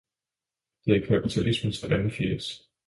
[0.85, 2.47] Dette er kapitalismens grimme fjæs.